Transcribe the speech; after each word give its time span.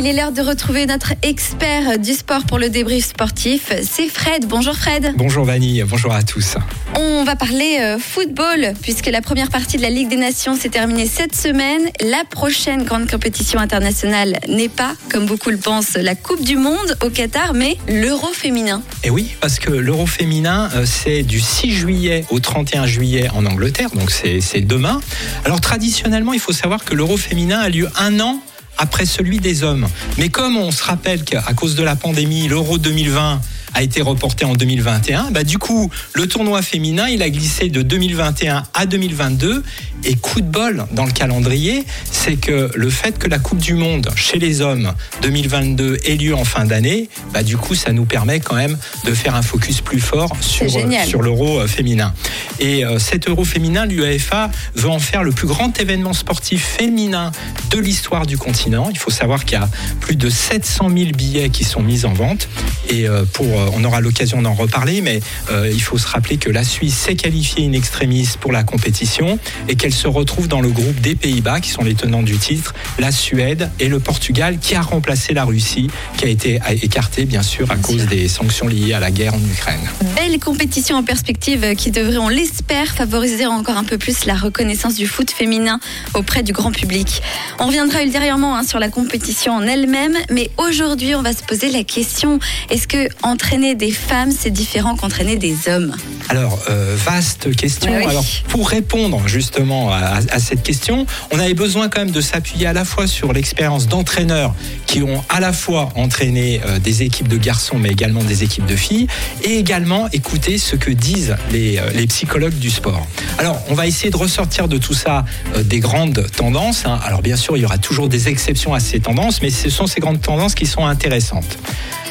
Il 0.00 0.06
est 0.06 0.14
l'heure 0.14 0.32
de 0.32 0.40
retrouver 0.40 0.86
notre 0.86 1.12
expert 1.20 1.98
du 1.98 2.14
sport 2.14 2.44
pour 2.46 2.58
le 2.58 2.70
débrief 2.70 3.04
sportif. 3.04 3.70
C'est 3.82 4.08
Fred. 4.08 4.46
Bonjour 4.48 4.74
Fred. 4.74 5.12
Bonjour 5.14 5.44
Vanille, 5.44 5.84
bonjour 5.86 6.14
à 6.14 6.22
tous. 6.22 6.54
On 6.98 7.22
va 7.22 7.36
parler 7.36 7.76
euh, 7.82 7.98
football 7.98 8.72
puisque 8.80 9.08
la 9.08 9.20
première 9.20 9.50
partie 9.50 9.76
de 9.76 9.82
la 9.82 9.90
Ligue 9.90 10.08
des 10.08 10.16
Nations 10.16 10.56
s'est 10.56 10.70
terminée 10.70 11.04
cette 11.04 11.36
semaine. 11.36 11.82
La 12.00 12.24
prochaine 12.24 12.84
grande 12.84 13.10
compétition 13.10 13.60
internationale 13.60 14.38
n'est 14.48 14.70
pas, 14.70 14.94
comme 15.10 15.26
beaucoup 15.26 15.50
le 15.50 15.58
pensent, 15.58 15.98
la 15.98 16.14
Coupe 16.14 16.42
du 16.42 16.56
Monde 16.56 16.96
au 17.04 17.10
Qatar, 17.10 17.52
mais 17.52 17.76
l'Euro 17.86 18.28
féminin. 18.32 18.82
Et 19.04 19.10
oui, 19.10 19.32
parce 19.42 19.58
que 19.58 19.70
l'Euro 19.70 20.06
féminin, 20.06 20.70
euh, 20.76 20.86
c'est 20.86 21.22
du 21.22 21.40
6 21.40 21.72
juillet 21.72 22.24
au 22.30 22.40
31 22.40 22.86
juillet 22.86 23.28
en 23.34 23.44
Angleterre, 23.44 23.90
donc 23.90 24.10
c'est 24.10 24.62
demain. 24.62 25.02
Alors 25.44 25.60
traditionnellement, 25.60 26.32
il 26.32 26.40
faut 26.40 26.54
savoir 26.54 26.86
que 26.86 26.94
l'Euro 26.94 27.18
féminin 27.18 27.58
a 27.58 27.68
lieu 27.68 27.90
un 27.98 28.18
an 28.20 28.40
après 28.80 29.04
celui 29.04 29.38
des 29.38 29.62
hommes. 29.62 29.86
Mais 30.18 30.30
comme 30.30 30.56
on 30.56 30.72
se 30.72 30.82
rappelle 30.82 31.22
qu'à 31.22 31.42
cause 31.54 31.76
de 31.76 31.82
la 31.82 31.96
pandémie, 31.96 32.48
l'Euro 32.48 32.78
2020 32.78 33.40
a 33.74 33.82
été 33.82 34.02
reporté 34.02 34.44
en 34.44 34.54
2021. 34.54 35.30
Bah, 35.30 35.44
du 35.44 35.58
coup, 35.58 35.90
le 36.14 36.26
tournoi 36.26 36.62
féminin, 36.62 37.08
il 37.08 37.22
a 37.22 37.30
glissé 37.30 37.68
de 37.68 37.82
2021 37.82 38.64
à 38.74 38.86
2022. 38.86 39.62
Et 40.04 40.14
coup 40.14 40.40
de 40.40 40.46
bol 40.46 40.86
dans 40.92 41.04
le 41.04 41.12
calendrier, 41.12 41.84
c'est 42.10 42.36
que 42.36 42.70
le 42.74 42.90
fait 42.90 43.18
que 43.18 43.28
la 43.28 43.38
Coupe 43.38 43.58
du 43.58 43.74
Monde 43.74 44.08
chez 44.16 44.38
les 44.38 44.62
hommes 44.62 44.92
2022 45.20 45.98
ait 46.04 46.16
lieu 46.16 46.34
en 46.34 46.44
fin 46.44 46.64
d'année, 46.64 47.10
bah, 47.34 47.42
du 47.42 47.56
coup, 47.56 47.74
ça 47.74 47.92
nous 47.92 48.06
permet 48.06 48.40
quand 48.40 48.56
même 48.56 48.78
de 49.04 49.12
faire 49.12 49.34
un 49.34 49.42
focus 49.42 49.80
plus 49.82 50.00
fort 50.00 50.32
sur, 50.40 50.70
sur 51.06 51.22
l'euro 51.22 51.60
euh, 51.60 51.66
féminin. 51.66 52.14
Et 52.60 52.84
euh, 52.84 52.98
cet 52.98 53.28
euro 53.28 53.44
féminin, 53.44 53.86
l'UEFA 53.86 54.50
veut 54.74 54.88
en 54.88 54.98
faire 54.98 55.22
le 55.22 55.32
plus 55.32 55.46
grand 55.46 55.78
événement 55.80 56.12
sportif 56.12 56.64
féminin 56.64 57.32
de 57.70 57.78
l'histoire 57.78 58.26
du 58.26 58.38
continent. 58.38 58.88
Il 58.90 58.98
faut 58.98 59.10
savoir 59.10 59.44
qu'il 59.44 59.58
y 59.58 59.62
a 59.62 59.68
plus 60.00 60.16
de 60.16 60.28
700 60.28 60.90
000 60.94 61.10
billets 61.12 61.50
qui 61.50 61.64
sont 61.64 61.82
mis 61.82 62.04
en 62.04 62.12
vente. 62.12 62.48
Et 62.88 63.08
euh, 63.08 63.24
pour 63.32 63.46
euh, 63.46 63.69
on 63.72 63.84
aura 63.84 64.00
l'occasion 64.00 64.42
d'en 64.42 64.54
reparler, 64.54 65.00
mais 65.00 65.20
euh, 65.50 65.70
il 65.72 65.82
faut 65.82 65.98
se 65.98 66.06
rappeler 66.06 66.36
que 66.36 66.50
la 66.50 66.64
Suisse 66.64 66.96
s'est 66.96 67.16
qualifiée 67.16 67.66
in 67.66 67.72
extremis 67.72 68.28
pour 68.40 68.52
la 68.52 68.62
compétition 68.62 69.38
et 69.68 69.76
qu'elle 69.76 69.94
se 69.94 70.08
retrouve 70.08 70.48
dans 70.48 70.60
le 70.60 70.70
groupe 70.70 71.00
des 71.00 71.14
Pays-Bas, 71.14 71.60
qui 71.60 71.70
sont 71.70 71.82
les 71.82 71.94
tenants 71.94 72.22
du 72.22 72.36
titre, 72.38 72.74
la 72.98 73.12
Suède 73.12 73.70
et 73.78 73.88
le 73.88 74.00
Portugal, 74.00 74.58
qui 74.58 74.74
a 74.74 74.82
remplacé 74.82 75.34
la 75.34 75.44
Russie, 75.44 75.88
qui 76.16 76.24
a 76.24 76.28
été 76.28 76.60
écartée 76.82 77.24
bien 77.24 77.42
sûr 77.42 77.70
à 77.70 77.76
cause 77.76 78.06
des 78.06 78.28
sanctions 78.28 78.66
liées 78.66 78.92
à 78.92 79.00
la 79.00 79.10
guerre 79.10 79.34
en 79.34 79.40
Ukraine. 79.40 79.80
Belle 80.16 80.38
compétition 80.38 80.96
en 80.96 81.02
perspective 81.02 81.74
qui 81.76 81.90
devrait, 81.90 82.18
on 82.18 82.28
l'espère, 82.28 82.86
favoriser 82.94 83.46
encore 83.46 83.76
un 83.76 83.84
peu 83.84 83.98
plus 83.98 84.24
la 84.24 84.34
reconnaissance 84.34 84.94
du 84.94 85.06
foot 85.06 85.30
féminin 85.30 85.80
auprès 86.14 86.42
du 86.42 86.52
grand 86.52 86.72
public. 86.72 87.22
On 87.58 87.66
reviendra 87.66 88.02
ultérieurement 88.02 88.56
hein, 88.56 88.64
sur 88.64 88.78
la 88.78 88.88
compétition 88.88 89.52
en 89.52 89.62
elle-même, 89.62 90.16
mais 90.30 90.50
aujourd'hui 90.56 91.14
on 91.14 91.22
va 91.22 91.32
se 91.32 91.42
poser 91.42 91.70
la 91.70 91.84
question 91.84 92.38
est-ce 92.70 92.86
que 92.86 93.08
entre 93.22 93.49
entraîner 93.50 93.74
des 93.74 93.90
femmes, 93.90 94.30
c'est 94.30 94.52
différent 94.52 94.94
qu'entraîner 94.94 95.34
des 95.34 95.56
hommes 95.66 95.96
Alors, 96.28 96.56
euh, 96.70 96.94
vaste 96.96 97.52
question. 97.56 97.92
Alors, 97.92 98.24
pour 98.46 98.68
répondre 98.68 99.26
justement 99.26 99.92
à, 99.92 100.38
cette 100.38 100.62
question, 100.62 101.04
on 101.32 101.38
avait 101.40 101.54
besoin 101.54 101.88
quand 101.88 101.98
même 101.98 102.12
de 102.12 102.20
s'appuyer 102.20 102.68
à 102.68 102.72
la 102.72 102.84
fois 102.84 103.08
sur 103.08 103.32
l'expérience 103.32 103.88
d'entraîneurs 103.88 104.54
qui 104.86 105.02
ont 105.02 105.24
à 105.28 105.40
la 105.40 105.52
fois 105.52 105.88
entraîné 105.96 106.60
euh, 106.64 106.78
des 106.78 107.02
équipes 107.02 107.26
de 107.26 107.38
garçons, 107.38 107.76
mais 107.76 107.88
également 107.88 108.22
des 108.22 108.44
équipes 108.44 108.66
de 108.66 108.76
filles, 108.76 109.08
et 109.42 109.58
également 109.58 110.08
écouter 110.12 110.56
ce 110.56 110.76
que 110.76 110.92
disent 110.92 111.34
les, 111.50 111.78
euh, 111.78 111.90
les 111.92 112.06
psychologues 112.06 112.56
du 112.56 112.70
sport. 112.70 113.04
Alors, 113.38 113.60
on 113.68 113.74
va 113.74 113.88
essayer 113.88 114.10
de 114.10 114.16
ressortir 114.16 114.68
de 114.68 114.78
tout 114.78 114.94
ça 114.94 115.24
des 115.64 115.80
grandes 115.80 116.24
tendances. 116.36 116.86
Hein. 116.86 117.00
Alors, 117.04 117.20
bien 117.20 117.36
sûr, 117.36 117.56
il 117.56 117.62
y 117.62 117.66
aura 117.66 117.78
toujours 117.78 118.08
des 118.08 118.28
exceptions 118.28 118.74
à 118.74 118.78
ces 118.78 119.00
tendances, 119.00 119.42
mais 119.42 119.50
ce 119.50 119.70
sont 119.70 119.88
ces 119.88 119.98
grandes 119.98 120.20
tendances 120.20 120.54
qui 120.54 120.66
sont 120.66 120.86
intéressantes. 120.86 121.58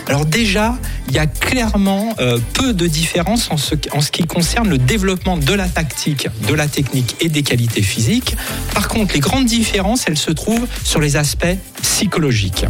Alors 0.09 0.25
déjà, 0.25 0.75
il 1.07 1.13
y 1.13 1.19
a 1.19 1.27
clairement 1.27 2.15
euh, 2.19 2.39
peu 2.53 2.73
de 2.73 2.87
différence 2.87 3.51
en 3.51 3.57
ce, 3.57 3.75
en 3.91 4.01
ce 4.01 4.09
qui 4.09 4.23
concerne 4.23 4.67
le 4.67 4.79
développement 4.79 5.37
de 5.37 5.53
la 5.53 5.67
tactique, 5.67 6.27
de 6.47 6.53
la 6.55 6.67
technique 6.67 7.15
et 7.21 7.29
des 7.29 7.43
qualités 7.43 7.83
physiques. 7.83 8.35
Par 8.73 8.87
contre, 8.87 9.13
les 9.13 9.19
grandes 9.19 9.45
différences, 9.45 10.05
elles 10.07 10.17
se 10.17 10.31
trouvent 10.31 10.67
sur 10.83 10.99
les 10.99 11.15
aspects 11.15 11.55
psychologiques. 11.83 12.65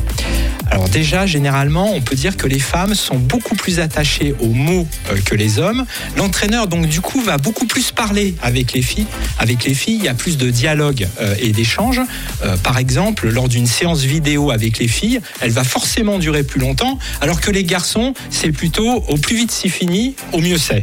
Alors 0.72 0.88
déjà, 0.90 1.26
généralement, 1.26 1.94
on 1.94 2.02
peut 2.02 2.16
dire 2.16 2.38
que 2.38 2.48
les 2.48 2.60
femmes 2.60 2.94
sont 2.94 3.18
beaucoup 3.18 3.56
plus 3.56 3.80
attachées 3.80 4.36
aux 4.40 4.54
mots 4.54 4.88
euh, 5.12 5.18
que 5.26 5.36
les 5.36 5.60
hommes. 5.60 5.86
L'entraîneur, 6.16 6.68
donc 6.68 6.88
du 6.88 7.02
coup, 7.02 7.22
va 7.22 7.38
beaucoup 7.38 7.66
plus 7.66 7.92
parler 7.92 8.36
avec 8.42 8.74
les 8.74 8.82
filles. 8.82 9.08
Avec 9.40 9.64
les 9.64 9.74
filles, 9.74 9.96
il 9.96 10.04
y 10.04 10.08
a 10.08 10.14
plus 10.14 10.38
de 10.38 10.50
dialogue 10.50 11.08
euh, 11.22 11.36
et 11.40 11.52
d'échange. 11.52 12.00
Euh, 12.44 12.58
par 12.58 12.78
exemple, 12.78 13.30
lors 13.30 13.50
d'une 13.50 13.68
séance 13.68 14.02
vidéo 14.02 14.52
avec 14.52 14.80
les 14.80 14.88
filles, 14.88 15.22
elle 15.42 15.52
va 15.52 15.64
forcément 15.64 16.20
durer 16.20 16.44
plus 16.44 16.60
longtemps, 16.60 17.00
alors 17.22 17.42
que 17.42 17.52
les 17.52 17.64
garçons, 17.64 18.14
c'est 18.30 18.52
plutôt 18.52 19.04
au 19.08 19.18
plus 19.18 19.36
vite 19.36 19.52
c'est 19.52 19.70
fini, 19.70 20.16
au 20.34 20.40
mieux 20.40 20.58
c'est. 20.58 20.82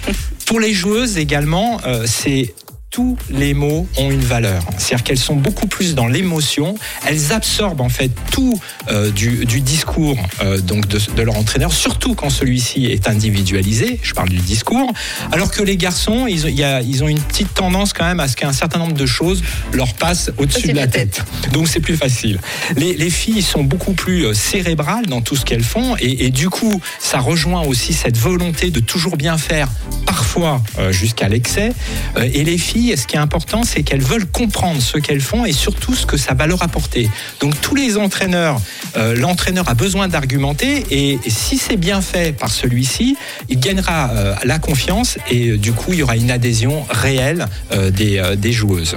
Pour 0.46 0.60
les 0.60 0.72
joueuses 0.72 1.18
également, 1.18 1.78
c'est 2.06 2.54
tous 2.98 3.16
les 3.30 3.54
mots 3.54 3.86
ont 3.96 4.10
une 4.10 4.24
valeur. 4.24 4.64
C'est-à-dire 4.76 5.04
qu'elles 5.04 5.18
sont 5.18 5.36
beaucoup 5.36 5.68
plus 5.68 5.94
dans 5.94 6.08
l'émotion. 6.08 6.74
Elles 7.06 7.32
absorbent 7.32 7.82
en 7.82 7.88
fait 7.88 8.10
tout 8.32 8.58
euh, 8.90 9.12
du, 9.12 9.44
discours 9.60 10.18
euh, 10.40 10.58
donc 10.58 10.88
de, 10.88 11.22
leur 11.22 11.36
entraîneur, 11.36 11.72
surtout 11.72 12.16
quand 12.16 12.28
celui-ci 12.28 12.86
est 12.86 13.08
individualisé. 13.08 14.00
Je 14.02 14.14
parle 14.14 14.30
du 14.30 14.38
discours. 14.38 14.92
Alors 15.30 15.52
que 15.52 15.62
les 15.62 15.76
garçons, 15.76 16.26
ils, 16.26 16.48
ils 16.48 17.04
ont 17.04 17.06
une 17.06 17.20
petite 17.20 17.54
tendance 17.54 17.92
quand 17.92 18.04
même 18.04 18.18
à 18.18 18.26
ce 18.26 18.34
qu'un 18.34 18.52
certain 18.52 18.80
nombre 18.80 18.94
de 18.94 19.06
choses 19.06 19.44
leur 19.72 19.94
passent 19.94 20.32
au-dessus 20.36 20.66
de 20.66 20.76
la 20.76 20.88
tête. 20.88 21.22
Donc 21.52 21.68
c'est 21.68 21.78
plus 21.78 21.96
facile. 21.96 22.40
Les, 22.74 23.10
filles 23.10 23.42
sont 23.42 23.62
beaucoup 23.62 23.92
plus 23.92 24.26
euh, 24.26 24.34
cérébrales 24.34 25.06
dans 25.06 25.20
tout 25.20 25.36
ce 25.36 25.44
qu'elles 25.44 25.62
font 25.62 25.94
et, 26.00 26.26
et, 26.26 26.30
du 26.30 26.50
coup, 26.50 26.80
ça 26.98 27.20
rejoint 27.20 27.62
aussi 27.62 27.92
cette 27.92 28.18
volonté 28.18 28.72
de 28.72 28.80
toujours 28.80 29.16
bien 29.16 29.38
faire, 29.38 29.68
parfois 30.04 30.60
jusqu'à 30.90 31.28
l'excès. 31.28 31.72
et 32.16 32.44
les 32.44 32.58
filles 32.58 32.87
ce 32.96 33.06
qui 33.06 33.16
est 33.16 33.20
important, 33.20 33.62
c'est 33.62 33.82
qu'elles 33.82 34.02
veulent 34.02 34.26
comprendre 34.26 34.80
ce 34.80 34.98
qu'elles 34.98 35.20
font 35.20 35.44
et 35.44 35.52
surtout 35.52 35.94
ce 35.94 36.06
que 36.06 36.16
ça 36.16 36.34
va 36.34 36.46
leur 36.46 36.62
apporter. 36.62 37.10
Donc 37.40 37.60
tous 37.60 37.74
les 37.74 37.96
entraîneurs, 37.96 38.60
euh, 38.96 39.14
l'entraîneur 39.14 39.68
a 39.68 39.74
besoin 39.74 40.08
d'argumenter 40.08 40.84
et, 40.90 41.18
si 41.28 41.58
c'est 41.58 41.76
bien 41.76 42.00
fait 42.00 42.36
par 42.36 42.50
celui-ci, 42.50 43.16
il 43.48 43.60
gagnera 43.60 44.10
euh, 44.10 44.34
la 44.44 44.58
confiance 44.58 45.18
et 45.30 45.50
euh, 45.50 45.58
du 45.58 45.72
coup 45.72 45.92
il 45.92 46.00
y 46.00 46.02
aura 46.02 46.16
une 46.16 46.30
adhésion 46.30 46.84
réelle 46.90 47.46
des, 47.92 48.22
des, 48.36 48.52
joueuses. 48.52 48.96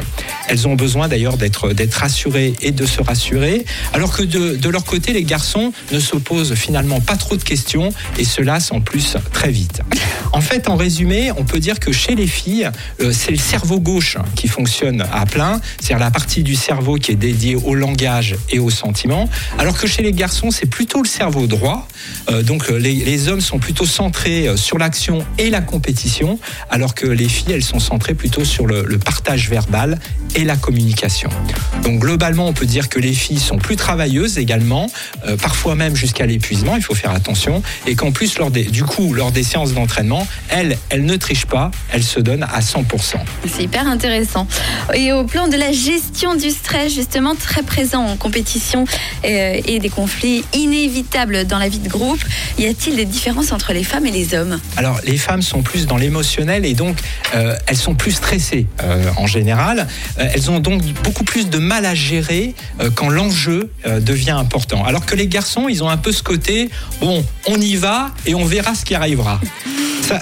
Elles 0.52 0.68
ont 0.68 0.76
besoin 0.76 1.08
d'ailleurs 1.08 1.38
d'être 1.38 1.70
rassurées 1.94 2.54
et 2.62 2.72
de 2.72 2.86
se 2.86 3.02
rassurer, 3.02 3.64
alors 3.94 4.12
que 4.12 4.22
de, 4.24 4.58
de 4.58 4.70
leur 4.70 4.84
côté 4.84 5.14
les 5.14 5.24
garçons 5.24 5.72
ne 5.94 6.00
se 6.02 6.18
posent 6.18 6.56
finalement 6.56 7.00
pas 7.00 7.16
trop 7.16 7.38
de 7.38 7.44
questions 7.44 7.94
et 8.20 8.26
se 8.26 8.42
lassent 8.42 8.74
en 8.74 8.82
plus 8.82 9.16
très 9.32 9.50
vite. 9.50 9.82
En 10.34 10.42
fait, 10.42 10.68
en 10.68 10.76
résumé, 10.76 11.32
on 11.38 11.46
peut 11.46 11.60
dire 11.60 11.80
que 11.80 11.94
chez 11.94 12.16
les 12.16 12.28
filles, 12.28 12.70
c'est 13.12 13.32
le 13.32 13.38
cerveau 13.38 13.80
gauche 13.80 14.18
qui 14.36 14.50
fonctionne 14.50 15.06
à 15.14 15.26
plein, 15.26 15.62
c'est-à-dire 15.80 16.04
la 16.04 16.12
partie 16.12 16.44
du 16.44 16.56
cerveau 16.56 16.96
qui 16.96 17.14
est 17.14 17.16
dédiée 17.16 17.56
au 17.56 17.74
langage 17.74 18.36
et 18.50 18.60
aux 18.60 18.70
sentiments, 18.70 19.30
alors 19.58 19.78
que 19.78 19.88
chez 19.88 20.04
les 20.04 20.12
garçons, 20.12 20.52
c'est 20.52 20.66
plutôt 20.66 21.02
le 21.02 21.08
cerveau 21.08 21.48
droit. 21.48 21.88
Euh, 22.30 22.44
donc 22.44 22.70
euh, 22.70 22.78
les, 22.78 23.28
hommes 23.28 23.42
sont 23.42 23.60
plutôt 23.60 23.86
centrés 23.86 24.48
euh, 24.48 24.58
sur 24.58 24.78
l'action 24.78 25.26
et 25.38 25.50
la 25.50 25.62
compétition, 25.62 26.40
alors 26.70 26.96
que 26.96 27.06
les 27.06 27.30
filles, 27.30 27.54
elles 27.54 27.64
sont 27.64 27.80
centrées 27.80 28.14
plutôt 28.14 28.46
sur 28.46 28.68
le, 28.68 28.98
partage 28.98 29.50
verbal 29.50 30.00
et 30.36 30.41
la 30.46 30.56
communication. 30.56 31.30
Donc 31.84 32.00
globalement, 32.00 32.48
on 32.48 32.54
peut 32.54 32.66
dire 32.66 32.90
que 32.90 33.00
les 33.00 33.14
filles 33.14 33.40
sont 33.40 33.58
plus 33.58 33.76
travailleuses 33.76 34.38
également, 34.38 34.92
parfois 35.42 35.76
même 35.76 35.96
jusqu'à 35.96 36.26
l'épuisement, 36.26 36.76
il 36.76 36.84
faut 36.84 36.96
faire 36.96 37.12
attention, 37.12 37.64
et 37.88 37.96
qu'en 37.96 38.12
plus, 38.12 38.38
lors 38.38 38.52
des, 38.52 38.64
du 38.64 38.84
coup, 38.84 39.14
lors 39.14 39.32
des 39.32 39.44
séances 39.44 39.74
d'entraînement, 39.74 40.28
elles, 40.50 40.78
elles 40.90 41.06
ne 41.06 41.16
trichent 41.16 41.46
pas, 41.46 41.72
elles 41.92 42.04
se 42.04 42.20
donnent 42.20 42.44
à 42.52 42.60
100% 42.60 43.18
hyper 43.62 43.88
intéressant. 43.88 44.48
Et 44.94 45.12
au 45.12 45.24
plan 45.24 45.48
de 45.48 45.56
la 45.56 45.72
gestion 45.72 46.36
du 46.36 46.50
stress, 46.50 46.94
justement, 46.94 47.36
très 47.36 47.64
présent 47.64 48.04
en 48.04 48.18
compétition 48.18 48.86
euh, 49.24 49.62
et 49.66 49.80
des 49.80 49.90
conflits 49.90 50.44
inévitables 50.54 51.46
dans 51.46 51.60
la 51.60 51.70
vie 51.70 51.80
de 51.80 51.90
groupe, 51.90 52.22
y 52.58 52.66
a-t-il 52.66 52.96
des 52.96 53.06
différences 53.06 53.52
entre 53.52 53.74
les 53.74 53.84
femmes 53.84 54.06
et 54.06 54.12
les 54.12 54.34
hommes? 54.34 54.60
Alors, 54.78 55.00
les 55.04 55.18
femmes 55.18 55.42
sont 55.42 55.62
plus 55.62 55.86
dans 55.86 55.98
l'émotionnel 55.98 56.66
et 56.66 56.74
donc 56.74 56.98
euh, 57.36 57.56
elles 57.68 57.78
sont 57.78 57.96
plus 57.96 58.12
stressées 58.12 58.68
euh, 58.84 59.12
en 59.18 59.28
général. 59.28 59.88
Elles 60.34 60.52
ont 60.52 60.60
donc 60.60 60.84
beaucoup 61.04 61.24
plus 61.24 61.50
de 61.50 61.58
mal 61.58 61.86
à 61.86 61.96
gérer 61.96 62.54
quand 62.96 63.10
l'enjeu 63.10 63.72
devient 63.86 64.32
important. 64.32 64.84
Alors 64.84 65.06
que 65.06 65.16
les 65.16 65.28
garçons, 65.28 65.68
ils 65.70 65.84
ont 65.84 65.90
un 65.90 65.98
peu 65.98 66.12
ce 66.12 66.24
côté, 66.24 66.70
bon, 67.00 67.24
on 67.48 67.60
y 67.60 67.76
va 67.76 68.12
et 68.26 68.36
on 68.36 68.46
verra 68.46 68.76
ce 68.76 68.86
qui 68.86 68.96
arrivera 68.96 69.40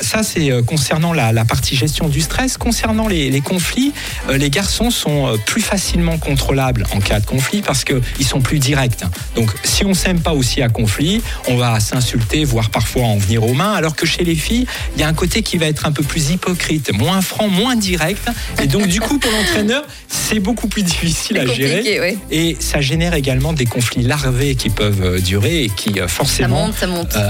ça, 0.01 0.23
c'est 0.23 0.51
euh, 0.51 0.61
concernant 0.61 1.13
la, 1.13 1.45
partie 1.45 1.75
gestion 1.75 2.07
du 2.07 2.21
stress. 2.21 2.57
Concernant 2.57 3.07
les, 3.07 3.41
conflits, 3.41 3.93
euh, 4.29 4.37
les 4.37 4.49
garçons 4.49 4.91
sont 4.91 5.27
euh, 5.27 5.37
plus 5.45 5.61
facilement 5.61 6.17
contrôlables 6.17 6.85
en 6.93 6.99
cas 6.99 7.19
de 7.19 7.25
conflit 7.25 7.61
parce 7.61 7.83
qu'ils 7.83 8.25
sont 8.25 8.41
plus 8.41 8.59
directs. 8.59 9.03
Donc, 9.35 9.49
si 9.63 9.85
on 9.85 9.93
s'aime 9.93 10.19
pas 10.19 10.33
aussi 10.33 10.61
à 10.61 10.69
conflit, 10.69 11.21
on 11.47 11.55
va 11.55 11.79
s'insulter, 11.79 12.45
voire 12.45 12.69
parfois 12.69 13.03
en 13.03 13.17
venir 13.17 13.43
aux 13.43 13.53
mains. 13.53 13.73
Alors 13.73 13.95
que 13.95 14.05
chez 14.05 14.23
les 14.23 14.35
filles, 14.35 14.65
il 14.95 15.01
y 15.01 15.03
a 15.03 15.07
un 15.07 15.13
côté 15.13 15.41
qui 15.41 15.57
va 15.57 15.65
être 15.65 15.85
un 15.85 15.91
peu 15.91 16.03
plus 16.03 16.31
hypocrite, 16.31 16.91
moins 16.93 17.21
franc, 17.21 17.47
moins 17.47 17.75
direct. 17.75 18.27
Et 18.61 18.67
donc, 18.67 18.87
du 18.87 18.99
coup, 18.99 19.17
pour 19.17 19.31
l'entraîneur, 19.31 19.83
c'est 20.07 20.39
beaucoup 20.39 20.67
plus 20.67 20.83
difficile 20.83 21.37
à 21.37 21.45
gérer. 21.45 22.17
Et 22.31 22.57
ça 22.59 22.81
génère 22.81 23.13
également 23.13 23.53
des 23.53 23.65
conflits 23.65 24.03
larvés 24.03 24.55
qui 24.55 24.69
peuvent 24.69 25.21
durer 25.21 25.63
et 25.63 25.69
qui 25.69 25.99
forcément 26.07 26.71
ça 26.73 26.87
monte, 26.87 27.11
ça 27.11 27.21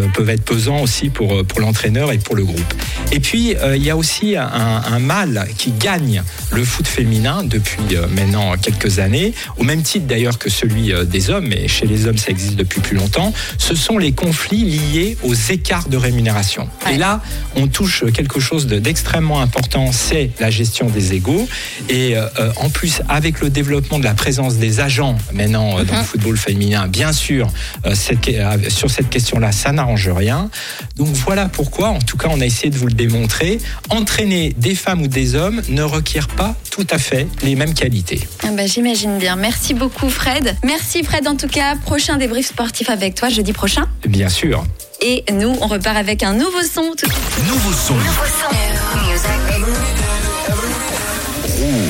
monte. 0.00 0.12
peuvent 0.14 0.30
être 0.30 0.44
pesants 0.44 0.80
aussi 0.80 1.10
pour, 1.10 1.44
pour 1.44 1.60
l'entraîneur 1.60 2.07
et 2.12 2.18
pour 2.18 2.36
le 2.36 2.44
groupe. 2.44 2.74
Et 3.12 3.20
puis, 3.20 3.56
euh, 3.56 3.76
il 3.76 3.82
y 3.82 3.90
a 3.90 3.96
aussi 3.96 4.36
un, 4.36 4.46
un, 4.46 4.98
mâle 4.98 5.48
qui 5.56 5.72
gagne 5.72 6.22
le 6.52 6.64
foot 6.64 6.86
féminin 6.86 7.42
depuis 7.42 7.96
euh, 7.96 8.06
maintenant 8.08 8.54
quelques 8.60 8.98
années, 8.98 9.32
au 9.56 9.64
même 9.64 9.82
titre 9.82 10.06
d'ailleurs 10.06 10.38
que 10.38 10.50
celui 10.50 10.92
euh, 10.92 11.04
des 11.04 11.30
hommes, 11.30 11.46
mais 11.48 11.68
chez 11.68 11.86
les 11.86 12.06
hommes, 12.06 12.18
ça 12.18 12.30
existe 12.30 12.56
depuis 12.56 12.80
plus 12.80 12.96
longtemps. 12.96 13.32
Ce 13.56 13.74
sont 13.74 13.98
les 13.98 14.12
conflits 14.12 14.64
liés 14.64 15.16
aux 15.22 15.34
écarts 15.34 15.88
de 15.88 15.96
rémunération. 15.96 16.68
Et 16.90 16.98
là, 16.98 17.22
on 17.56 17.66
touche 17.66 18.04
quelque 18.12 18.40
chose 18.40 18.66
d'extrêmement 18.66 19.40
important, 19.40 19.92
c'est 19.92 20.30
la 20.40 20.50
gestion 20.50 20.86
des 20.88 21.14
égaux. 21.14 21.48
Et 21.88 22.14
en 22.56 22.70
plus, 22.70 23.00
avec 23.08 23.40
le 23.40 23.50
développement 23.50 23.98
de 23.98 24.04
la 24.04 24.14
présence 24.14 24.56
des 24.56 24.80
agents 24.80 25.16
maintenant 25.32 25.72
dans 25.76 25.78
le 25.78 25.84
mhm. 25.84 26.04
football 26.04 26.36
féminin, 26.36 26.88
bien 26.88 27.12
sûr, 27.12 27.48
cette, 27.94 28.30
sur 28.68 28.90
cette 28.90 29.10
question-là, 29.10 29.52
ça 29.52 29.72
n'arrange 29.72 30.08
rien. 30.08 30.50
Donc 30.96 31.08
voilà 31.08 31.48
pourquoi, 31.48 31.87
en 31.90 32.00
tout 32.00 32.16
cas, 32.16 32.28
on 32.30 32.40
a 32.40 32.46
essayé 32.46 32.70
de 32.70 32.78
vous 32.78 32.86
le 32.86 32.92
démontrer. 32.92 33.58
Entraîner 33.90 34.54
des 34.56 34.74
femmes 34.74 35.02
ou 35.02 35.08
des 35.08 35.34
hommes 35.34 35.62
ne 35.68 35.82
requiert 35.82 36.28
pas 36.28 36.54
tout 36.70 36.86
à 36.90 36.98
fait 36.98 37.26
les 37.42 37.54
mêmes 37.54 37.74
qualités. 37.74 38.20
Ah 38.42 38.48
bah, 38.52 38.66
J'imagine 38.66 39.18
bien. 39.18 39.36
Merci 39.36 39.74
beaucoup, 39.74 40.08
Fred. 40.08 40.56
Merci, 40.64 41.02
Fred, 41.02 41.26
en 41.26 41.36
tout 41.36 41.48
cas. 41.48 41.76
Prochain 41.76 42.16
débrief 42.16 42.48
sportif 42.48 42.90
avec 42.90 43.14
toi 43.14 43.28
jeudi 43.28 43.52
prochain. 43.52 43.88
Bien 44.06 44.28
sûr. 44.28 44.64
Et 45.00 45.24
nous, 45.32 45.56
on 45.60 45.66
repart 45.66 45.96
avec 45.96 46.22
un 46.22 46.32
nouveau 46.34 46.62
son. 46.62 46.92
Tout... 46.96 47.06
Nouveau 47.46 47.72
son. 47.72 47.94
Nouveau 47.94 48.24
son. 48.26 48.48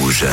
Rouge. 0.03 0.27